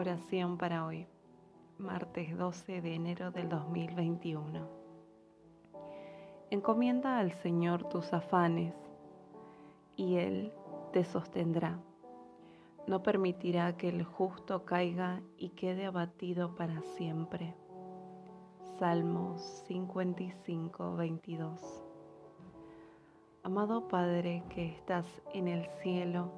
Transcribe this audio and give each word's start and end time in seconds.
Oración 0.00 0.58
para 0.58 0.86
hoy, 0.86 1.08
martes 1.76 2.38
12 2.38 2.82
de 2.82 2.94
enero 2.94 3.32
del 3.32 3.48
2021. 3.48 4.68
Encomienda 6.50 7.18
al 7.18 7.32
Señor 7.32 7.88
tus 7.88 8.12
afanes 8.12 8.76
y 9.96 10.18
Él 10.18 10.52
te 10.92 11.02
sostendrá. 11.02 11.80
No 12.86 13.02
permitirá 13.02 13.76
que 13.76 13.88
el 13.88 14.04
justo 14.04 14.64
caiga 14.64 15.20
y 15.36 15.48
quede 15.48 15.86
abatido 15.86 16.54
para 16.54 16.80
siempre. 16.96 17.56
Salmos 18.78 19.64
55, 19.66 20.94
22. 20.94 21.82
Amado 23.42 23.88
Padre 23.88 24.44
que 24.48 24.64
estás 24.64 25.06
en 25.34 25.48
el 25.48 25.66
cielo, 25.82 26.30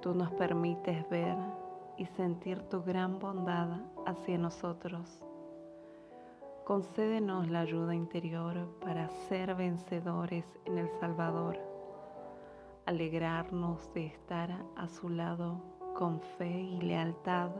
tú 0.00 0.14
nos 0.14 0.32
permites 0.32 1.06
ver 1.10 1.36
y 1.96 2.06
sentir 2.06 2.60
tu 2.68 2.82
gran 2.82 3.18
bondad 3.18 3.80
hacia 4.06 4.38
nosotros. 4.38 5.22
Concédenos 6.64 7.48
la 7.50 7.60
ayuda 7.60 7.94
interior 7.94 8.66
para 8.80 9.08
ser 9.28 9.54
vencedores 9.54 10.46
en 10.64 10.78
el 10.78 10.88
Salvador, 10.98 11.58
alegrarnos 12.86 13.92
de 13.92 14.06
estar 14.06 14.50
a 14.76 14.88
su 14.88 15.10
lado 15.10 15.60
con 15.94 16.20
fe 16.38 16.60
y 16.60 16.80
lealtad 16.80 17.50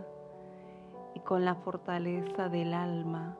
y 1.14 1.20
con 1.20 1.44
la 1.44 1.54
fortaleza 1.54 2.48
del 2.48 2.74
alma 2.74 3.36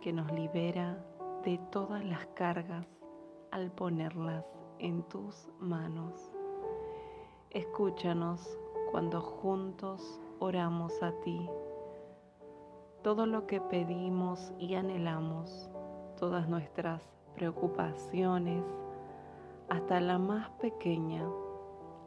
que 0.00 0.12
nos 0.12 0.30
libera 0.32 0.98
de 1.44 1.58
todas 1.70 2.04
las 2.04 2.26
cargas 2.34 2.86
al 3.52 3.70
ponerlas 3.70 4.44
en 4.78 5.02
tus 5.04 5.48
manos. 5.60 6.32
Escúchanos 7.50 8.58
cuando 8.90 9.20
juntos 9.20 10.20
oramos 10.40 11.02
a 11.02 11.12
ti. 11.20 11.48
Todo 13.02 13.26
lo 13.26 13.46
que 13.46 13.60
pedimos 13.60 14.52
y 14.58 14.74
anhelamos, 14.74 15.70
todas 16.18 16.48
nuestras 16.48 17.02
preocupaciones, 17.34 18.64
hasta 19.68 20.00
la 20.00 20.18
más 20.18 20.50
pequeña, 20.60 21.24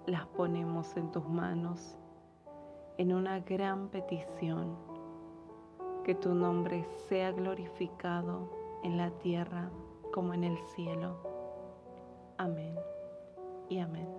las 0.06 0.26
ponemos 0.28 0.96
en 0.98 1.12
tus 1.12 1.28
manos 1.28 1.96
en 3.00 3.14
una 3.14 3.40
gran 3.40 3.88
petición. 3.88 4.76
Que 6.04 6.16
tu 6.16 6.34
nombre 6.34 6.86
sea 7.08 7.32
glorificado 7.32 8.50
en 8.84 8.98
la 8.98 9.10
tierra 9.12 9.70
como 10.14 10.34
en 10.34 10.44
el 10.44 10.58
cielo. 10.76 11.16
Amén 12.38 12.76
y 13.70 13.80
amén. 13.80 14.19